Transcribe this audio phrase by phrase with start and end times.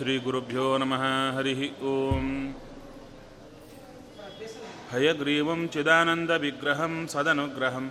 [0.00, 2.54] श्रीगुरुभ्यो नमः, हरिः ॐ
[4.92, 7.90] हयग्रीवं चिदानन्दविग्रहं सदनुग्रहं,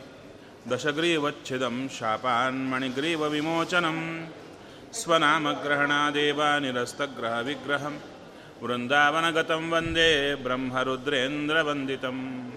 [0.67, 4.27] दशग्रीवच्छिदं शापान्मणिग्रीवविमोचनं
[4.93, 7.99] स्वनामग्रहणादेव निरस्तग्रहविग्रहं
[8.63, 12.51] वृन्दावनगतं वंदे ब्रह्मरुद्रेन्द्रवन्दितम्।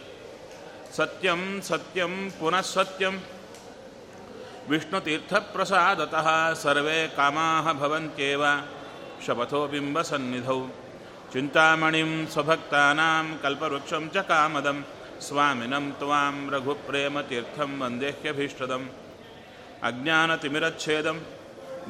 [0.96, 3.18] सत्यं सत्यं, पुनः सत्यं।
[4.68, 8.62] विष्णुतीर्थप्रसादतः सर्वे कामाः भवन्त्येव।
[9.26, 10.68] शपथो बिम्बसन्निधौ।
[11.32, 14.82] चिन्तामणिं स्वभक्तानां कल्पवृक्षं च कामदं
[15.20, 18.86] स्वामिनं त्वां रघुप्रेमतीर्थं वन्देह्यभीष्टदम्।
[19.82, 21.18] अज्ञानतिमिरच्छेदं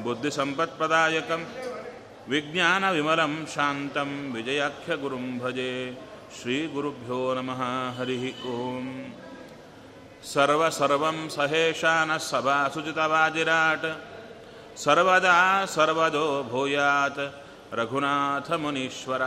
[0.03, 1.74] बुद्धिसम्पत्प्रदायकं
[2.29, 5.93] ವಿಜ್ಞಾನ ವಿಮಲಂ ಶಾಂತಂ ವಿಜಯಾಖ್ಯ ಗುರುಂ ಭಜೆ
[6.41, 7.61] ಶ್ರೀಗುರುಭ್ಯೋ ನಮಃ
[7.99, 9.13] ಹರಿಃ ಓಂ.
[10.33, 14.05] ಸರ್ವಸರ್ವಂ ಸಹೇಶಾನಃ ಸಭಾ ಸುಜಿತವಾಜಿರಾಟ್.
[14.77, 19.21] ಸರ್ವದಾ ಸರ್ವದೋ ಭೂಯಾತ್ ರಘುನಾಥ ಮುನೀಶ್ವರ.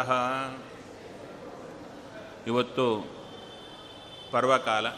[2.46, 3.14] ಇವತ್ತು
[4.30, 4.88] ಪರ್ವಕಾಲ.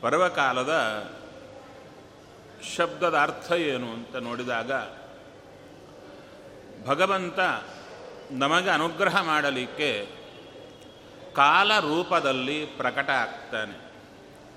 [0.00, 1.04] ಪರ್ವಕಾಲದ
[2.76, 4.72] ಶಬ್ದದ ಅರ್ಥ ಏನು ಅಂತ ನೋಡಿದಾಗ
[6.84, 7.38] ಭಗವಂತ
[8.30, 10.08] ನಮಗೆ ಅನುಗ್ರಹ ಮಾಡಲಿಕ್ಕೆ
[11.34, 13.86] ಕಾಲ ರೂಪದಲ್ಲಿ ಪ್ರಕಟ ಆಗ್ತಾನೆ.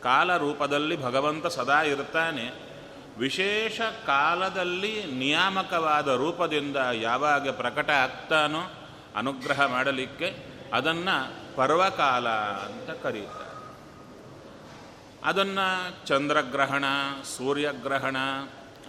[0.01, 2.69] ಕಾಲ ರೂಪದಲ್ಲಿ ಭಗವಂತ ಸದಾ ಇರ್ತಾನೆ.
[3.17, 8.59] ವಿಶೇಷ ಕಾಲದಲ್ಲಿ ನಿಯಾಮಕವಾದ ರೂಪದಿಂದ ಯಾವಾಗ ಪ್ರಕಟ ಆಗ್ತಾನೋ
[9.15, 13.49] ಅನುಗ್ರಹ ಮಾಡಲಿಕ್ಕೆ ಅದನ್ನು ಪರ್ವಕಾಲ ಅಂತ ಕರೀತಾರೆ.
[15.23, 16.85] ಅದನ್ನು ಚಂದ್ರಗ್ರಹಣ,
[17.37, 18.17] ಸೂರ್ಯಗ್ರಹಣ,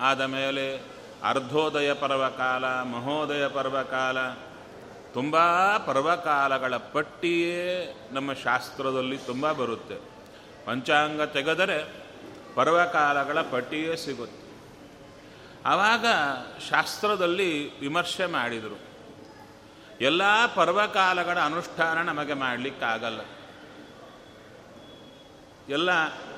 [0.00, 4.28] ಆದ ಮೇಲೆ ಅರ್ಧೋದಯ ಪರ್ವಕಾಲ ಮಹೋದಯ ಪರ್ವಕಾಲ
[5.14, 5.36] ತುಂಬ
[5.76, 9.96] ಪರ್ವಕಾಲಗಳ ಪಟ್ಟಿಯೇ ನಮ್ಮ ಶಾಸ್ತ್ರದಲ್ಲಿ ತುಂಬ ಬರುತ್ತೆ.
[10.66, 11.94] ಪಂಚಾಂಗ ತೆಗೆದರೆ
[12.54, 14.40] ಪರ್ವಕಾಲಗಳ ಪಟ್ಟಿಯೇ ಸಿಗುತ್ತೆ.
[15.66, 16.06] ಆವಾಗ
[16.70, 18.78] ಶಾಸ್ತ್ರದಲ್ಲಿ ವಿಮರ್ಶೆ ಮಾಡಿದರು.
[20.00, 23.20] ಎಲ್ಲ ಪರ್ವಕಾಲಗಳ ಅನುಷ್ಠಾನ ನಮಗೆ ಮಾಡಲಿಕ್ಕಾಗಲ್ಲ.
[25.68, 25.90] ಎಲ್ಲ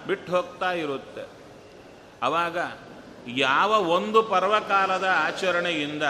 [0.07, 1.29] ಬಿಟ್ಟು ಹೋಗ್ತಾ ಇರುತ್ತೆ.
[2.23, 2.59] ಆವಾಗ
[3.27, 6.03] ಯಾವ ಒಂದು ಪರ್ವಕಾಲದ ಆಚರಣೆಯಿಂದ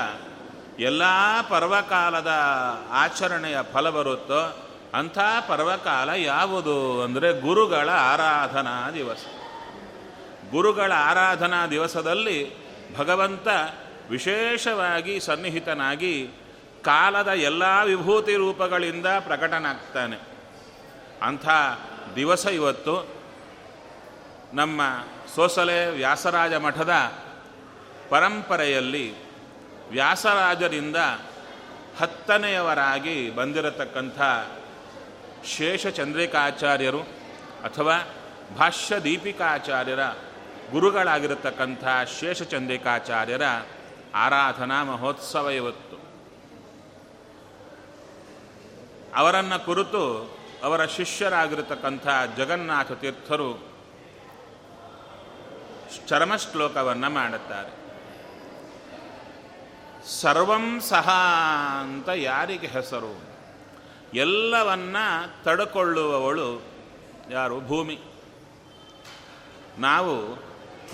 [0.78, 1.02] ಎಲ್ಲ
[1.48, 2.32] ಪರ್ವಕಾಲದ
[2.90, 5.18] ಆಚರಣೆಯ ಫಲ ಬರುತ್ತೋ ಅಂಥ
[5.48, 9.18] ಪರ್ವಕಾಲ ಯಾವುದು ಅಂದರೆ ಗುರುಗಳ ಆರಾಧನಾ ದಿವಸ.
[10.50, 12.52] ಗುರುಗಳ ಆರಾಧನಾ ದಿವಸದಲ್ಲಿ
[12.96, 13.48] ಭಗವಂತ
[14.10, 16.30] ವಿಶೇಷವಾಗಿ ಸನ್ನಿಹಿತನಾಗಿ
[16.84, 20.20] ಕಾಲದ ಎಲ್ಲ ವಿಭೂತಿ ರೂಪಗಳಿಂದ ಪ್ರಕಟನಾಗ್ತಾನೆ.
[21.22, 21.48] ಅಂಥ
[22.16, 23.08] ದಿವಸ ಇವತ್ತು
[24.54, 24.80] ನಮ್ಮ
[25.34, 26.92] ಸೋಸಲೆ ವ್ಯಾಸರಾಜ ಮಠದ
[28.08, 29.14] ಪರಂಪರೆಯಲ್ಲಿ
[29.90, 30.96] ವ್ಯಾಸರಾಜರಿಂದ
[31.98, 34.20] ಹತ್ತನೆಯವರಾಗಿ ಬಂದಿರತಕ್ಕಂಥ
[35.46, 37.00] ಶೇಷಚಂದ್ರಿಕಾಚಾರ್ಯರು
[37.64, 37.96] ಅಥವಾ
[38.58, 40.00] ಭಾಷ್ಯ ದೀಪಿಕಾಚಾರ್ಯರ
[40.70, 41.84] ಗುರುಗಳಾಗಿರತಕ್ಕಂಥ
[42.20, 43.42] ಶೇಷಚಂದ್ರಿಕಾಚಾರ್ಯರ
[44.14, 45.96] ಆರಾಧನಾ ಮಹೋತ್ಸವ ಇವತ್ತು.
[49.16, 53.71] ಅವರನ್ನು ಕುರಿತು ಅವರ ಶಿಷ್ಯರಾಗಿರತಕ್ಕಂಥ ಜಗನ್ನಾಥ ತೀರ್ಥರು
[56.06, 57.82] ಚರಮಶ್ಲೋಕವನ್ನು ಮಾಡುತ್ತಾರೆ.
[60.08, 61.10] ಸರ್ವಂ ಸಹ
[61.80, 63.20] ಅಂತ ಯಾರಿಗೆ ಹೆಸರು?
[64.14, 64.96] ಎಲ್ಲವನ್ನ
[65.44, 66.62] ತಡ್ಕೊಳ್ಳುವವಳು
[67.30, 67.60] ಯಾರು?
[67.60, 67.98] ಭೂಮಿ.
[69.78, 70.42] ನಾವು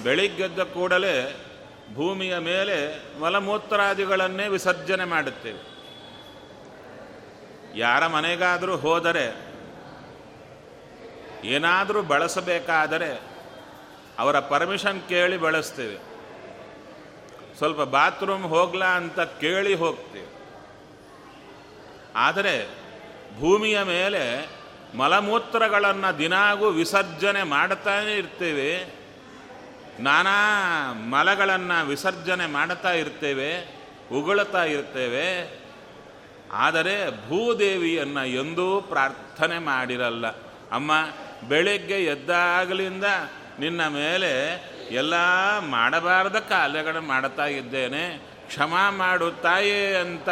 [0.02, 1.44] ಬೆಳಿಗ್ಗೆದ್ದ ಕೂಡಲೇ
[1.94, 5.78] ಭೂಮಿಯ ಮೇಲೆ ಮಲಮೂತ್ರಾದಿಗಳನ್ನೇ ವಿಸರ್ಜನೆ ಮಾಡುತ್ತೇವೆ.
[7.78, 9.48] ಯಾರ ಮನೆಗಾದರೂ ಹೋದರೆ,
[11.44, 13.27] ಏನಾದರೂ ಬಳಸಬೇಕಾದರೆ
[14.18, 15.96] ಅವರ ಪರ್ಮಿಷನ್ ಕೇಳಿ ಬಳಸ್ತೇವೆ.
[17.58, 20.38] ಸ್ವಲ್ಪ ಬಾತ್ರೂಮ್ ಹೋಗ್ಲಾ ಅಂತ ಕೇಳಿ ಹೋಗ್ತೇವೆ.
[22.16, 22.68] ಆದರೆ
[23.40, 24.48] ಭೂಮಿಯ ಮೇಲೆ
[24.96, 28.86] ಮಲಮೂತ್ರಗಳನ್ನು ದಿನಾಗೂ ವಿಸರ್ಜನೆ ಮಾಡ್ತಾನೆ ಇರ್ತೇವೆ.
[30.00, 33.78] ನಾನಾ ಮಲಗಳನ್ನು ವಿಸರ್ಜನೆ ಮಾಡ್ತಾ ಇರ್ತೇವೆ
[34.12, 35.60] ಉಗುಳುತ್ತಾ ಇರ್ತೇವೆ.
[36.52, 40.26] ಆದರೆ ಭೂದೇವಿಯನ್ನು ಎಂದೂ ಪ್ರಾರ್ಥನೆ ಮಾಡಿರಲ್ಲ.
[40.70, 40.92] ಅಮ್ಮ,
[41.48, 43.04] ಬೆಳಿಗ್ಗೆ ಎದ್ದಾಗಲಿಂದ
[43.58, 45.14] ನಿನ್ನ ಮೇಲೆ ಎಲ್ಲ
[45.58, 48.18] ಮಾಡಬಾರದ ಕಾಲಗಳು ಮಾಡುತ್ತಾ ಇದ್ದೇನೆ.
[48.46, 50.28] ಕ್ಷಮ ಮಾಡು ತಾಯೇ ಅಂತ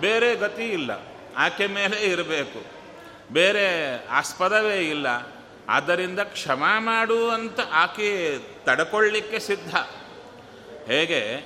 [0.00, 0.90] ಬೇರೆ ಗತಿ ಇಲ್ಲ.
[1.36, 2.64] ಆಕೆ ಮೇಲೆ ಇರಬೇಕು.
[3.32, 5.06] ಬೇರೆ ಆಸ್ಪದವೇ ಇಲ್ಲ.
[5.68, 9.74] ಆದ್ದರಿಂದ ಕ್ಷಮ ಮಾಡು ಅಂತ ಆಕೆ ತಡ್ಕೊಳ್ಳಿಕ್ಕೆ ಸಿದ್ಧ.
[10.90, 11.36] ಹೇಗೆ?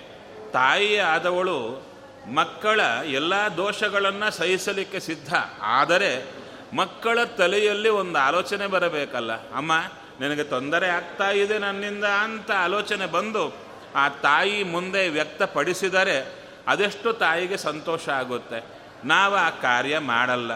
[0.53, 1.87] ತಾಯಿ ಆದವಳು
[2.35, 5.35] ಮಕ್ಕಳ ಎಲ್ಲ ದೋಷಗಳನ್ನು ಸಹಿಸಲಿಕ್ಕೆ ಸಿದ್ಧ.
[5.61, 6.31] ಆದರೆ
[6.77, 9.32] ಮಕ್ಕಳ ತಲೆಯಲ್ಲಿ ಒಂದು ಆಲೋಚನೆ ಬರಬೇಕಲ್ಲ.
[9.32, 9.73] ಅಮ್ಮ
[10.21, 13.57] ನಿನಗೆ ತೊಂದರೆ ಆಗ್ತಾ ಇದೆ ನನ್ನಿಂದ ಅಂತ ಆಲೋಚನೆ ಬಂದು
[13.95, 16.33] ಆ ತಾಯಿ ಮುಂದೆ ವ್ಯಕ್ತಪಡಿಸಿದರೆ
[16.67, 18.65] ಅದೆಷ್ಟು ತಾಯಿಗೆ ಸಂತೋಷ ಆಗುತ್ತೆ.
[19.05, 20.53] ನಾವು ಆ ಕಾರ್ಯ ಮಾಡಲ್ಲ.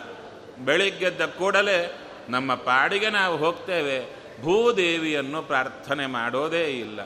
[0.59, 4.19] ಬೆಳಿಗ್ಗೆದ್ದ ಕೂಡಲೇ ನಮ್ಮ ಪಾಡಿಗೆ ನಾವು ಹೋಗ್ತೇವೆ.
[4.43, 7.01] ಭೂದೇವಿಯನ್ನು ಪ್ರಾರ್ಥನೆ ಮಾಡೋದೇ ಇಲ್ಲ.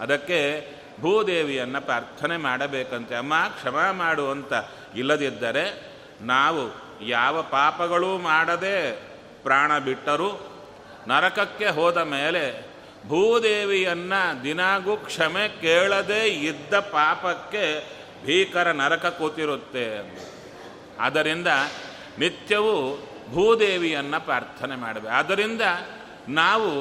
[0.00, 0.68] ಅದಕ್ಕೆ
[1.00, 3.16] ಭೂದೇವಿಯನ್ನು ಪ್ರಾರ್ಥನೆ ಮಾಡಬೇಕಂತೆ.
[3.16, 4.52] ಅಮ್ಮ, ಕ್ಷಮ ಮಾಡು ಅಂತ
[4.96, 8.92] ಇಲ್ಲದಿದ್ದರೆ ನಾವು ಯಾವ ಪಾಪಗಳೂ ಮಾಡದೆ
[9.42, 10.54] ಪ್ರಾಣ ಬಿಟ್ಟರೂ
[11.08, 12.44] ನರಕಕ್ಕೆ ಹೋದ ಮೇಲೆ
[13.08, 17.64] ಭೂದೇವಿಯನ್ನು ದಿನಾಗೂ ಕ್ಷಮೆ ಕೇಳದೇ ಇದ್ದ ಪಾಪಕ್ಕೆ
[18.26, 19.86] ಭೀಕರ ನರಕ ಕೂತಿರುತ್ತೆ
[21.00, 21.50] ಆದ್ದರಿಂದ
[22.18, 22.74] ನಿತ್ಯವೂ
[23.32, 25.64] ಭೂದೇವಿಯನ್ನು ಪ್ರಾರ್ಥನೆ ಮಾಡಬೇಕು ಆದ್ದರಿಂದ
[26.28, 26.72] ನಾವು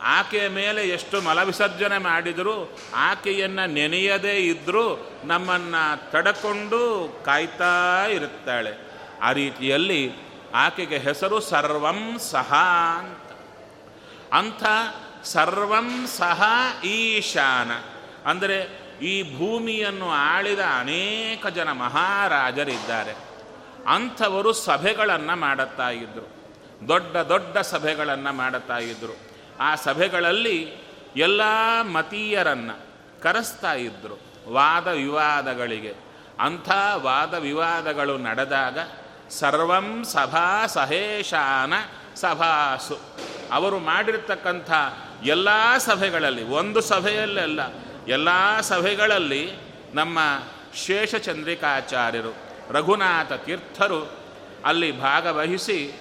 [0.00, 2.56] ಆಕೆಯ ಮೇಲೆ ಎಷ್ಟು ಮಲವಿಸರ್ಜನೆ ಮಾಡಿದರೂ,
[2.94, 4.84] ಆಕೆಯನ್ನು ನೆನೆಯದೇ ಇದ್ದರೂ
[5.24, 6.80] ನಮ್ಮನ್ನು ತಡಕೊಂಡು
[7.24, 7.72] ಕಾಯ್ತಾ
[8.12, 8.72] ಇರುತ್ತಾಳೆ.
[9.22, 10.02] ಆ ರೀತಿಯಲ್ಲಿ
[10.54, 12.00] ಆಕೆಗೆ ಹೆಸರು ಸರ್ವಂ
[12.30, 12.52] ಸಹ
[14.32, 14.64] ಅಂಥ
[15.24, 16.42] ಸರ್ವಂ ಸಹ
[16.84, 17.70] ಈಶಾನ.
[18.30, 23.14] ಅಂದರೆ ಈ ಭೂಮಿಯನ್ನು ಆಳಿದ ಅನೇಕ ಜನ ಮಹಾರಾಜರಿದ್ದಾರೆ.
[23.88, 26.38] ಅಂಥವರು ಸಭೆಗಳನ್ನು ಮಾಡುತ್ತಾ ಇದ್ದರು
[26.88, 29.16] ದೊಡ್ಡ ದೊಡ್ಡ ಸಭೆಗಳನ್ನು ಮಾಡುತ್ತಾ ಇದ್ದರು
[29.60, 30.72] ಆ ಸಭೆಗಳಲ್ಲಿ
[31.16, 31.42] ಎಲ್ಲ
[31.82, 32.76] ಮತೀಯರನ್ನು
[33.22, 34.20] ಕರೆಸ್ತಾ ಇದ್ದರು
[34.52, 35.94] ವಾದ ವಿವಾದಗಳಿಗೆ.
[36.40, 38.78] ಅಂಥ ವಾದ ವಿವಾದಗಳು ನಡೆದಾಗ
[39.30, 41.72] ಸರ್ವಂ ಸಭಾ ಸಹೇಶಾನ
[42.14, 42.98] ಸಭಾಸು.
[43.52, 44.70] ಅವರು ಮಾಡಿರ್ತಕ್ಕಂಥ
[45.24, 47.60] ಎಲ್ಲ ಸಭೆಗಳಲ್ಲಿ, ಒಂದು ಸಭೆಯಲ್ಲೆಲ್ಲ
[48.08, 49.52] ಎಲ್ಲ ಸಭೆಗಳಲ್ಲಿ
[49.94, 50.18] ನಮ್ಮ
[50.74, 52.36] ಶೇಷಚಂದ್ರಿಕಾಚಾರ್ಯರು
[52.70, 54.10] ರಘುನಾಥ ತೀರ್ಥರು
[54.64, 56.00] ಅಲ್ಲಿ ಭಾಗವಹಿಸಿ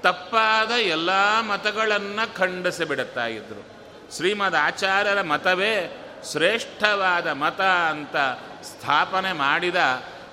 [0.00, 1.10] ತಪ್ಪಾದ ಎಲ್ಲ
[1.40, 3.80] ಮತಗಳನ್ನು ಖಂಡಿಸಿಬಿಡುತ್ತಾ ಇದ್ದರು
[4.16, 8.16] ಶ್ರೀಮದ್ ಆಚಾರ್ಯರ ಮತವೇ ಶ್ರೇಷ್ಠವಾದ ಮತ ಅಂತ
[8.62, 9.76] ಸ್ಥಾಪನೆ ಮಾಡಿದ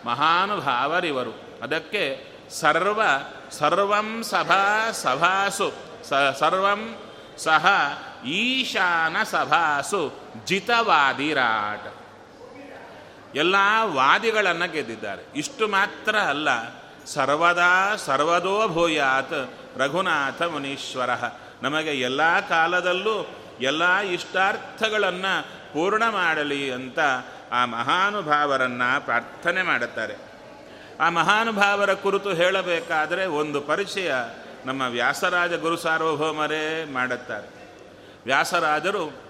[0.06, 1.60] ಮಹಾನುಭಾವರಿವರು.
[1.64, 3.02] ಅದಕ್ಕೆ ಸರ್ವ,
[3.52, 5.87] ಸರ್ವಂ ಸಭಾ ಸಭಾಸು.
[6.10, 6.96] ಸ, ಸರ್ವಂ
[7.38, 7.66] ಸಹ
[8.26, 10.14] ಈಶಾನ ಸಭಾಸು
[10.46, 11.94] ಜಿತವಾದಿರಾಟ್.
[13.36, 15.24] ಎಲ್ಲ ವಾದಿಗಳನ್ನು ಗೆದ್ದಿದ್ದಾರೆ.
[15.36, 16.50] ಇಷ್ಟು ಮಾತ್ರ ಅಲ್ಲ,
[17.06, 21.10] ಸರ್ವದಾ ಸರ್ವದೋ ಭೂಯಾತ್ ರಘುನಾಥ ಮುನೀಶ್ವರ.
[21.62, 23.28] ನಮಗೆ ಎಲ್ಲ ಕಾಲದಲ್ಲೂ
[23.62, 25.44] ಎಲ್ಲ ಇಷ್ಟಾರ್ಥಗಳನ್ನು
[25.74, 27.00] ಪೂರ್ಣ ಮಾಡಲಿ ಅಂತ
[27.52, 30.16] ಆ ಮಹಾನುಭಾವರನ್ನು ಪ್ರಾರ್ಥನೆ ಮಾಡುತ್ತಾರೆ.
[31.00, 34.14] ಆ ಮಹಾನುಭಾವರ ಕುರಿತು ಹೇಳಬೇಕಾದರೆ ಒಂದು ಪರಿಚಯ
[34.68, 37.48] ನಮ್ಮ ವ್ಯಾಸರಾಜ ಗುರು ಸಾರ್ವಭೌಮರೇ ಮಾಡುತ್ತಾರೆ.
[38.26, 39.22] ವ್ಯಾಸರಾಜರು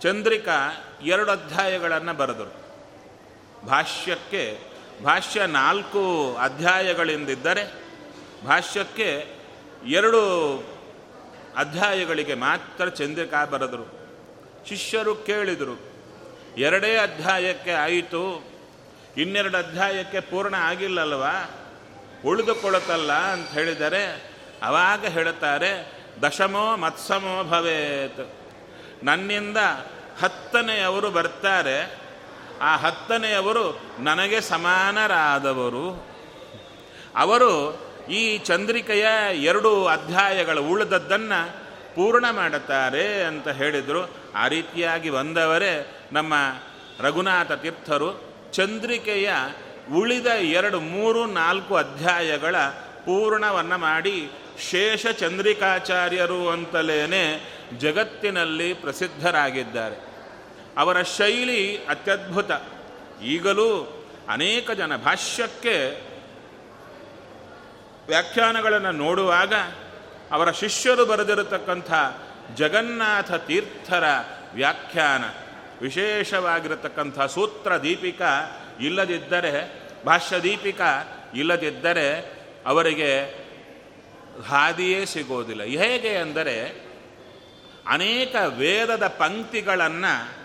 [0.00, 2.54] ಚಂದ್ರಿಕಾ ಎರಡು ಅಧ್ಯಾಯಗಳನ್ನು ಬರೆದರು.
[3.66, 4.58] ಭಾಷ್ಯಕ್ಕೆ,
[5.04, 7.74] ಭಾಷ್ಯ ನಾಲ್ಕು ಅಧ್ಯಾಯಗಳಿಂದಿದ್ದರೆ
[8.46, 9.26] ಭಾಷ್ಯಕ್ಕೆ
[9.86, 10.22] ಎರಡು
[11.56, 14.00] ಅಧ್ಯಾಯಗಳಿಗೆ ಮಾತ್ರ ಚಂದ್ರಿಕಾ ಬರೆದರು.
[14.68, 15.78] ಶಿಷ್ಯರು ಕೇಳಿದರು,
[16.58, 18.44] ಎರಡೇ ಅಧ್ಯಾಯಕ್ಕೆ ಆಯಿತು,
[19.16, 21.50] ಇನ್ನೆರಡು ಅಧ್ಯಾಯಕ್ಕೆ ಪೂರ್ಣ ಆಗಿಲ್ಲಲ್ವಾ?
[22.24, 24.29] ಉಳಿದುಕೊಳ್ಳುತ್ತಲ್ಲ ಅಂತ ಹೇಳಿದರೆ
[24.62, 28.34] ಅವಾಗ ಹೇಳುತ್ತಾರೆ, ದಶಮೋ ಮತ್ಸಮೋ ಭವೇತ್.
[29.04, 29.56] ನನ್ನಿಂದ
[30.22, 31.98] ಹತ್ತನೆಯವರು ಬರ್ತಾರೆ.
[32.60, 36.06] ಆ ಹತ್ತನೆಯವರು ನನಗೆ ಸಮಾನರಾದವರು.
[37.16, 41.52] ಅವರು ಈ ಚಂದ್ರಿಕೆಯ ಎರಡು ಅಧ್ಯಾಯಗಳು ಉಳಿದದ್ದನ್ನು
[41.94, 44.10] ಪೂರ್ಣ ಮಾಡುತ್ತಾರೆ ಅಂತ ಹೇಳಿದರು.
[44.34, 46.34] ಆ ರೀತಿಯಾಗಿ ಬಂದವರೇ ನಮ್ಮ
[47.00, 48.34] ರಘುನಾಥ ತೀರ್ಥರು.
[48.52, 49.32] ಚಂದ್ರಿಕೆಯ
[49.94, 52.56] ಉಳಿದ ಎರಡು, ಮೂರು, ನಾಲ್ಕು ಅಧ್ಯಾಯಗಳ
[53.04, 57.44] ಪೂರ್ಣವನ್ನು ಮಾಡಿ ಶೇಷ ಚಂದ್ರಿಕಾಚಾರ್ಯರು ಅಂತಲೇ
[57.78, 59.96] ಜಗತ್ತಿನಲ್ಲಿ ಪ್ರಸಿದ್ಧರಾಗಿದ್ದಾರೆ.
[60.78, 62.50] ಅವರ ಶೈಲಿ ಅತ್ಯದ್ಭುತ.
[63.22, 63.86] ಈಗಲೂ
[64.28, 66.10] ಅನೇಕ ಜನ ಭಾಷ್ಯಕ್ಕೆ
[68.06, 69.54] ವ್ಯಾಖ್ಯಾನಗಳನ್ನು ನೋಡುವಾಗ
[70.30, 71.92] ಅವರ ಶಿಷ್ಯರು ಬರೆದಿರತಕ್ಕಂಥ
[72.54, 74.04] ಜಗನ್ನಾಥ ತೀರ್ಥರ
[74.54, 75.24] ವ್ಯಾಖ್ಯಾನ,
[75.82, 81.02] ವಿಶೇಷವಾಗಿರತಕ್ಕಂಥ ಸೂತ್ರ ದೀಪಿಕಾ ಇಲ್ಲದಿದ್ದರೆ, ಭಾಷ್ಯ ದೀಪಿಕಾ
[81.34, 82.32] ಇಲ್ಲದಿದ್ದರೆ
[82.66, 83.39] ಅವರಿಗೆ
[84.40, 85.62] ಹಾದಿಯೇ ಸಿಗೋದಿಲ್ಲ.
[85.62, 86.90] ಹೇಗೆ ಅಂದರೆ
[87.88, 90.40] ಅನೇಕ ವೇದದ ಪಂಕ್ತಿಗಳನ್ನು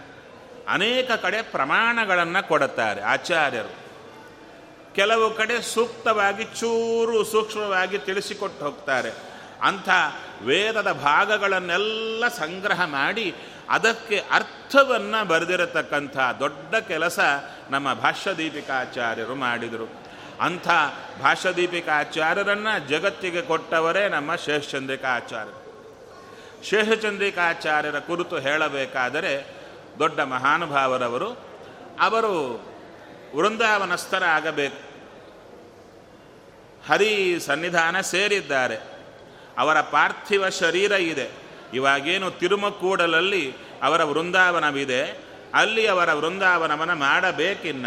[0.67, 3.85] ಅನೇಕ ಕಡೆ ಪ್ರಮಾಣಗಳನ್ನು ಕೊಡುತ್ತಾರೆ ಆಚಾರ್ಯರು.
[4.95, 9.11] ಕೆಲವು ಕಡೆ ಸೂಕ್ತವಾಗಿ ಚೂರು ಸೂಕ್ಷ್ಮವಾಗಿ ತಿಳಿಸಿಕೊಟ್ಟು ಹೋಗ್ತಾರೆ.
[9.61, 9.89] ಅಂಥ
[10.41, 13.35] ವೇದದ ಭಾಗಗಳನ್ನೆಲ್ಲ ಸಂಗ್ರಹ ಮಾಡಿ
[13.69, 17.19] ಅದಕ್ಕೆ ಅರ್ಥವನ್ನು ಬರೆದಿರತಕ್ಕಂಥ ದೊಡ್ಡ ಕೆಲಸ
[17.69, 20.04] ನಮ್ಮ ಭಾಷ್ಯದೀಪಿಕಾಚಾರ್ಯರು ಮಾಡಿದರು.
[20.42, 20.68] ಅಂಥ
[21.22, 25.65] ಭಾಷ್ಯದೀಪಿಕಾಚಾರ್ಯರನ್ನು ಜಗತ್ತಿಗೆ ಕೊಟ್ಟವರೇ ನಮ್ಮ ಶೇಷಚಂದ್ರಿಕಾಚಾರ್ಯರು
[26.63, 29.56] ಶೇಷಚಂದ್ರಿಕಾಚಾರ್ಯರ ಕುರಿತು ಹೇಳಬೇಕಾದರೆ
[30.00, 31.30] ದೊಡ್ಡ ಮಹಾನುಭಾವರವರು,
[32.01, 32.65] ಅವರು
[33.36, 34.77] ವೃಂದಾವನಸ್ಥರಾಗಬೇಕು.
[36.88, 38.77] ಹರಿ ಸನ್ನಿಧಾನ ಸೇರಿದ್ದಾರೆ.
[39.58, 41.30] ಅವರ ಪಾರ್ಥಿವ ಶರೀರ ಇದೆ.
[41.74, 45.18] ಇವಾಗೇನು ತಿರುಮಕೂಡಲಲ್ಲಿ ಅವರ ವೃಂದಾವನವಿದೆ,
[45.54, 47.86] ಅಲ್ಲಿ ಅವರ ವೃಂದಾವನವನ್ನು ಮಾಡಬೇಕಿನ್ನ.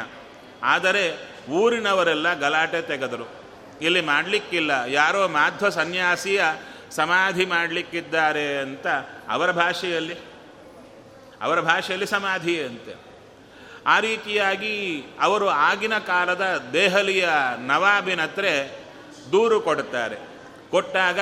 [0.62, 3.48] ಆದರೆ ಊರಿನವರೆಲ್ಲ ಗಲಾಟೆ ತೆಗೆದರು.
[3.80, 4.70] ಇಲ್ಲಿ ಮಾಡಲಿಕ್ಕಿಲ್ಲ.
[4.86, 6.44] ಯಾರೋ ಮಾಧ್ವ ಸನ್ಯಾಸಿಯ
[6.90, 8.86] ಸಮಾಧಿ ಮಾಡಲಿಕ್ಕಿದ್ದಾರೆ ಅಂತ
[9.28, 10.14] ಅವರ ಭಾಷೆಯಲ್ಲಿ?
[11.42, 13.08] ಅವರ ಭಾಷೆಯಲ್ಲಿ ಸಮಾಧಿ ಅಂತೆ.
[13.86, 17.28] ಆ ರೀತಿಯಾಗಿ ಅವರು ಆಗಿನ ಕಾಲದ ದೆಹಲಿಯ
[17.58, 18.44] ನವಾಬಿನ ಹತ್ರ
[19.32, 20.16] ದೂರು ಕೊಡುತ್ತಾರೆ
[20.70, 21.18] ಕೊಟ್ಟಾಗ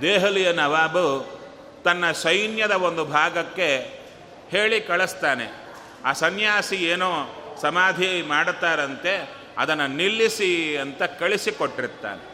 [0.00, 1.26] ದೆಹಲಿಯ ನವಾಬು
[1.84, 4.00] ತನ್ನ ಸೈನ್ಯದ ಒಂದು ಭಾಗಕ್ಕೆ
[4.48, 5.74] ಹೇಳಿ ಕಳಿಸ್ತಾನೆ.
[6.04, 9.41] ಆ ಸನ್ಯಾಸಿ ಏನೋ ಸಮಾಧಿ ಮಾಡುತ್ತಾರಂತೆ.
[9.58, 12.32] ಅದನ್ನು ನಿಲ್ಲಿಸಿ ಅಂತ ಕಳಿಸಿಕೊಟ್ಟಿರ್ತಾನೆ.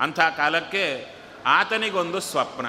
[0.00, 1.06] ಅಂಥ ಕಾಲಕ್ಕೆ
[1.46, 2.66] ಆತನಿಗೊಂದು ಸ್ವಪ್ನ.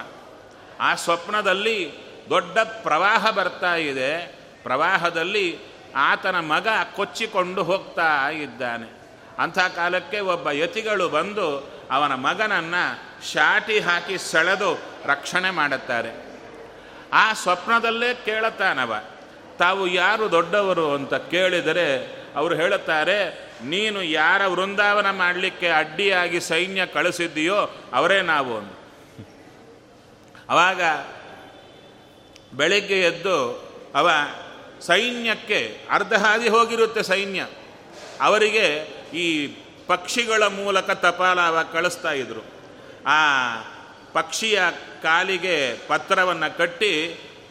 [0.80, 1.94] ಆ ಸ್ವಪ್ನದಲ್ಲಿ
[2.30, 4.40] ದೊಡ್ಡ ಪ್ರವಾಹ ಬರ್ತಾ ಇದೆ.
[4.64, 5.60] ಪ್ರವಾಹದಲ್ಲಿ
[5.96, 8.98] ಆತನ ಮಗ ಕೊಚ್ಚಿಕೊಂಡು ಹೋಗ್ತಾ ಇದ್ದಾನೆ.
[9.40, 16.28] ಅಂಥ ಕಾಲಕ್ಕೆ ಒಬ್ಬ ಯತಿಗಳು ಬಂದು ಅವನ ಮಗನನ್ನು ಶಾಟಿ ಹಾಕಿ ಸೆಳೆದು ರಕ್ಷಣೆ ಮಾಡುತ್ತಾರೆ.
[17.14, 19.04] ಆ ಸ್ವಪ್ನದಲ್ಲೇ ಕೇಳುತ್ತಾನವ
[19.60, 23.20] ತಾವು ಯಾರು ದೊಡ್ಡವರು ಅಂತ ಕೇಳಿದರೆ ಅವರು ಹೇಳುತ್ತಾರೆ,
[23.66, 27.60] ನೀನು ಯಾರ ವೃಂದಾವನ ಮಾಡಲಿಕ್ಕೆ ಅಡ್ಡಿಯಾಗಿ ಸೈನ್ಯ ಕಳಿಸಿದ್ದೀಯೋ
[27.94, 28.58] ಅವರೇ ನಾವು
[30.50, 30.82] ಅವಾಗ
[32.58, 33.38] ಬೆಳಿಗ್ಗೆ ಎದ್ದು
[33.96, 34.10] ಅವ
[34.82, 37.42] ಸೈನ್ಯಕ್ಕೆ ಅರ್ಧ ಹಾದಿ ಹೋಗಿರುತ್ತೆ ಸೈನ್ಯ.
[38.22, 38.66] ಅವರಿಗೆ
[39.14, 39.28] ಈ
[39.88, 42.44] ಪಕ್ಷಿಗಳ ಮೂಲಕ ತಪಾಲ ಅವ ಕಳಿಸ್ತಾ ಇದ್ರು.
[43.08, 43.20] ಆ
[44.14, 44.60] ಪಕ್ಷಿಯ
[45.04, 46.94] ಕಾಲಿಗೆ ಪತ್ರವನ್ನು ಕಟ್ಟಿ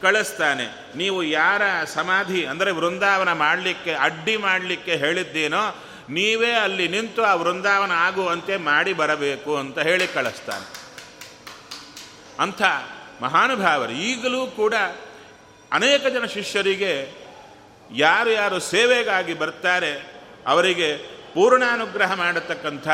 [0.02, 0.96] ಕಳಿಸ್ತಾನೆ.
[0.96, 8.56] ನೀವು ಯಾರ ಸಮಾಧಿ ಅಂದರೆ ವೃಂದಾವನ ಮಾಡಲಿಕ್ಕೆ, ಅಡ್ಡಿ ಮಾಡಲಿಕ್ಕೆ ಹೇಳಿದ್ದೇನೋ ನೀವೇ ಅಲ್ಲಿ ನಿಂತು ಆ ವೃಂದಾವನ ಆಗುವಂತೆ
[8.56, 10.66] ಮಾಡಿ ಬರಬೇಕು ಅಂತ ಹೇಳಿ ಕಳಿಸ್ತಾನೆ.
[12.40, 12.62] ಅಂಥ
[13.22, 14.74] ಮಹಾನುಭಾವರು, ಈಗಲೂ ಕೂಡ
[15.72, 17.26] ಅನೇಕ ಜನ ಶಿಷ್ಯರಿಗೆ
[17.94, 19.92] ಯಾರು ಯಾರು ಸೇವೆಗಾಗಿ ಬರ್ತಾರೆ,
[20.46, 20.96] ಅವರಿಗೆ
[21.34, 22.88] ಪೂರ್ಣಾನುಗ್ರಹ ಮಾಡತಕ್ಕಂಥ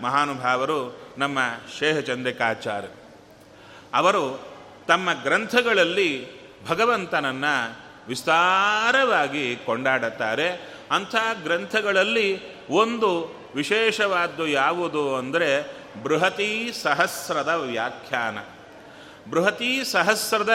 [0.00, 1.38] ಮಹಾನುಭಾವರು ನಮ್ಮ
[1.78, 2.88] ಶೇಷಚಂದ್ರಿಕಾಚಾರ್ಯ
[3.94, 4.52] ಅವರು
[4.88, 7.54] ತಮ್ಮ ಗ್ರಂಥಗಳಲ್ಲಿ ಭಗವಂತನನ್ನು
[8.08, 10.48] ವಿಸ್ತಾರವಾಗಿ ಕೊಂಡಾಡುತ್ತಾರೆ.
[10.90, 12.28] ಅಂಥ ಗ್ರಂಥಗಳಲ್ಲಿ
[12.68, 13.10] ಒಂದು
[13.54, 15.50] ವಿಶೇಷವಾದ್ದು ಯಾವುದು ಅಂದರೆ
[16.02, 18.38] ಬೃಹತಿ ಸಹಸ್ರದ ವ್ಯಾಖ್ಯಾನ.
[19.30, 20.52] ಬೃಹತಿ ಸಹಸ್ರದ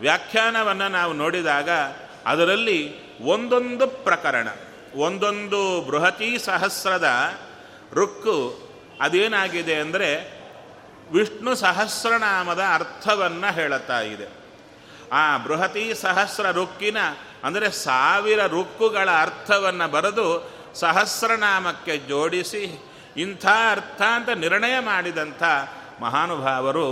[0.00, 1.70] ವ್ಯಾಖ್ಯಾನವನ್ನು ನಾವು ನೋಡಿದಾಗ
[2.26, 2.80] ಅದರಲ್ಲಿ
[3.20, 4.48] ಒಂದೊಂದು ಪ್ರಕರಣ,
[4.94, 7.08] ಒಂದೊಂದು ಬೃಹತಿ ಸಹಸ್ರದ
[7.94, 8.36] ರುಕ್ಕು
[9.00, 10.40] ಅದೇನಾಗಿದೆ ಅಂದರೆ
[11.12, 14.39] ವಿಷ್ಣು ಸಹಸ್ರನಾಮದ ಅರ್ಥವನ್ನು ಹೇಳುತ್ತಾ ಇದೆ.
[15.12, 16.98] ಆ ಬೃಹತಿ ಸಹಸ್ರ ರುಕ್ಕಿನ,
[17.44, 20.26] ಅಂದರೆ ಸಾವಿರ ರುಕ್ಕುಗಳ ಅರ್ಥವನ್ನು ಬರೆದು
[20.74, 22.64] ಸಹಸ್ರನಾಮಕ್ಕೆ ಜೋಡಿಸಿ
[23.16, 25.42] ಇಂಥ ಅರ್ಥ ಅಂತ ನಿರ್ಣಯ ಮಾಡಿದಂಥ
[26.00, 26.86] ಮಹಾನುಭಾವರು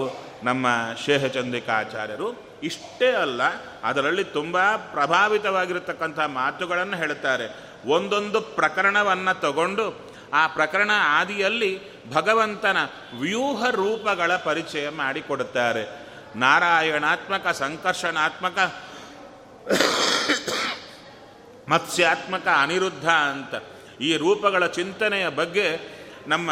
[0.44, 0.66] ನಮ್ಮ
[1.04, 2.58] ಶೇಹಚಂದ್ರಿಕಾಚಾರ್ಯರು.
[2.62, 3.42] ಇಷ್ಟೇ ಅಲ್ಲ,
[3.84, 7.46] ಅದರಲ್ಲಿ ತುಂಬ ಪ್ರಭಾವಿತವಾಗಿರತಕ್ಕಂಥ ಮಾತುಗಳನ್ನು ಹೇಳುತ್ತಾರೆ.
[7.86, 11.72] ಒಂದೊಂದು ಪ್ರಕರಣವನ್ನು ತಗೊಂಡು ಆ ಪ್ರಕರಣ ಆದಿಯಲ್ಲಿ
[12.12, 12.76] ಭಗವಂತನ
[13.20, 16.07] ವ್ಯೂಹ ರೂಪಗಳ ಪರಿಚಯ ಮಾಡಿಕೊಡುತ್ತಾರೆ.
[16.36, 18.58] ನಾರಾಯಣಾತ್ಮಕ, ಸಂಕರ್ಷಣಾತ್ಮಕ,
[21.68, 23.54] ಮತ್ಸ್ಯಾತ್ಮಕ, ಅನಿರುದ್ಧ ಅಂತ.
[24.00, 25.78] ಈ ರೂಪಗಳ ಚಿಂತನೆಯ ಬಗ್ಗೆ
[26.26, 26.50] ನಮ್ಮ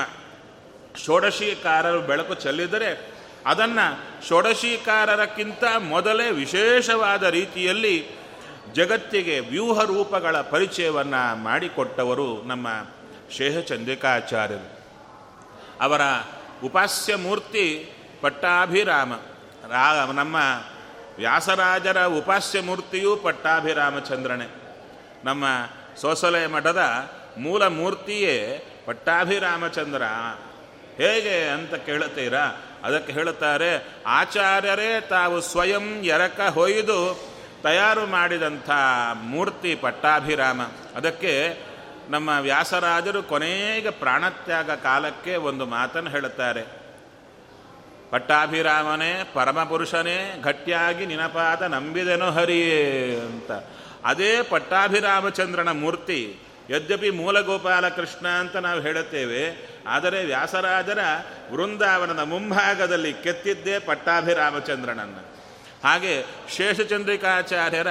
[1.04, 3.16] ಷೋಡಶೀಕಾರರು ಬೆಳಕು ಚೆಲ್ಲಿದರೆ
[3.46, 8.06] ಅದನ್ನು ಷೋಡಶೀಕಾರರಕ್ಕಿಂತ ಮೊದಲೇ ವಿಶೇಷವಾದ ರೀತಿಯಲ್ಲಿ
[8.74, 12.68] ಜಗತ್ತಿಗೆ ವ್ಯೂಹ ರೂಪಗಳ ಪರಿಚಯವನ್ನು ಮಾಡಿಕೊಟ್ಟವರು ನಮ್ಮ
[13.36, 14.80] ಶೇಷಚಂದ್ರಿಕಾಚಾರ್ಯರು.
[15.80, 16.00] ಅವರ
[16.64, 19.12] ಉಪಾಸ್ಯ ಮೂರ್ತಿ ಪಟ್ಟಾಭಿರಾಮ.
[19.70, 20.36] ರಾ ನಮ್ಮ
[21.16, 24.78] ವ್ಯಾಸರಾಜರ ಉಪಾಸ್ಯ ಮೂರ್ತಿಯೂ ಪಟ್ಟಾಭಿರಾಮಚಂದ್ರನೇ.
[25.24, 25.44] ನಮ್ಮ
[26.00, 26.82] ಸೋಸಲೆ ಮಠದ
[27.38, 30.02] ಮೂಲ ಮೂರ್ತಿಯೇ ಪಟ್ಟಾಭಿರಾಮಚಂದ್ರ.
[30.96, 32.62] ಹೇಗೆ ಅಂತ ಕೇಳುತ್ತೀರಾ?
[32.84, 37.20] ಅದಕ್ಕೆ ಹೇಳುತ್ತಾರೆ, ಆಚಾರ್ಯರೇ, ತಾವು ಸ್ವಯಂ ಎರಕ ಹೊಯ್ದು
[37.62, 38.70] ತಯಾರು ಮಾಡಿದಂಥ
[39.14, 40.60] ಮೂರ್ತಿ ಪಟ್ಟಾಭಿರಾಮ.
[40.96, 41.62] ಅದಕ್ಕೆ
[42.08, 46.85] ನಮ್ಮ ವ್ಯಾಸರಾಜರು ಕೊನೆಗೆ ಪ್ರಾಣತ್ಯಾಗ ಕಾಲಕ್ಕೆ ಒಂದು ಮಾತನ್ನು ಹೇಳುತ್ತಾರೆ.
[48.10, 53.52] ಪಟ್ಟಾಭಿರಾಮನೇ, ಪರಮಪುರುಷನೇ ಗಟ್ಟಿಯಾಗಿ ನಿನಪಾದ ನಂಬಿದೆನೋ ಹರಿಯೇ ಅಂತ.
[54.04, 56.38] ಅದೇ ಪಟ್ಟಾಭಿರಾಮಚಂದ್ರನ ಮೂರ್ತಿ,
[56.70, 59.42] ಯದ್ಯಪಿ ಮೂಲಗೋಪಾಲಕೃಷ್ಣ ಅಂತ ನಾವು ಹೇಳುತ್ತೇವೆ,
[59.86, 60.98] ಆದರೆ ವ್ಯಾಸರಾಜರ
[61.52, 65.22] ವೃಂದಾವನದ ಮುಂಭಾಗದಲ್ಲಿ ಕೆತ್ತಿದ್ದೇ ಪಟ್ಟಾಭಿರಾಮಚಂದ್ರನನ್ನು.
[65.84, 66.24] ಹಾಗೆ
[66.56, 67.86] ಶೇಷಚಂದ್ರಿಕಾಚಾರ್ಯರ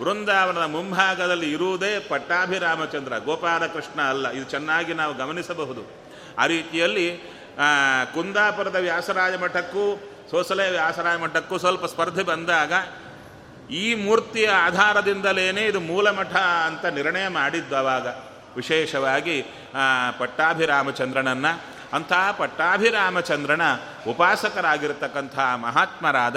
[0.00, 4.30] ವೃಂದಾವನದ ಮುಂಭಾಗದಲ್ಲಿ ಇರುವುದೇ ಪಟ್ಟಾಭಿರಾಮಚಂದ್ರ, ಗೋಪಾಲಕೃಷ್ಣ ಅಲ್ಲ.
[4.30, 5.82] ಇದು ಚೆನ್ನಾಗಿ ನಾವು ಗಮನಿಸಬಹುದು.
[6.38, 7.37] ಆ ರೀತಿಯಲ್ಲಿ
[8.14, 12.72] ಕುಂದಾಪುರದ ವ್ಯಾಸರಾಜ ಮಠಕ್ಕೂ, ಸೋಸಲೆ ವ್ಯಾಸರಾಜ ಮಠಕ್ಕೂ ಸ್ವಲ್ಪ ಸ್ಪರ್ಧೆ ಬಂದಾಗ
[13.70, 18.06] ಈ ಮೂರ್ತಿಯ ಆಧಾರದಿಂದಲೇ ಇದು ಮೂಲಮಠ ಅಂತ ನಿರ್ಣಯ ಮಾಡಿದ್ದು ಅವಾಗ.
[18.56, 19.42] ವಿಶೇಷವಾಗಿ
[20.18, 21.78] ಪಟ್ಟಾಭಿರಾಮಚಂದ್ರನನ್ನು.
[21.92, 23.62] ಅಂಥ ಪಟ್ಟಾಭಿರಾಮಚಂದ್ರನ
[24.08, 26.36] ಉಪಾಸಕರಾಗಿರ್ತಕ್ಕಂಥ ಮಹಾತ್ಮರಾದ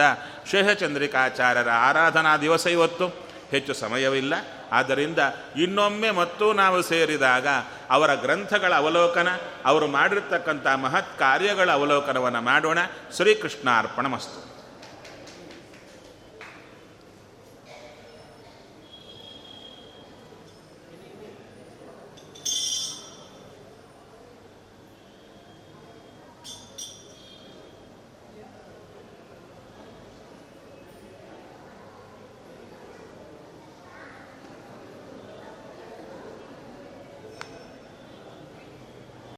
[0.52, 3.08] ಶೇಷಚಂದ್ರಿಕಾಚಾರ್ಯರ ಆರಾಧನಾ ದಿವಸ ಇವತ್ತು.
[3.52, 4.34] ಹೆಚ್ಚು ಸಮಯವಿಲ್ಲ.
[4.72, 5.20] ಆದ್ದರಿಂದ
[5.56, 7.48] ಇನ್ನೊಮ್ಮೆ ಮತ್ತೂ ನಾವು ಸೇರಿದಾಗ
[7.90, 9.28] ಅವರ ಗ್ರಂಥಗಳ ಅವಲೋಕನ,
[9.66, 12.78] ಅವರು ಮಾಡಿರ್ತಕ್ಕಂಥ ಮಹತ್ ಕಾರ್ಯಗಳ ಅವಲೋಕನವನ್ನು ಮಾಡೋಣ.
[13.16, 14.51] ಶ್ರೀಕೃಷ್ಣ ಅರ್ಪಣಮಸ್ತು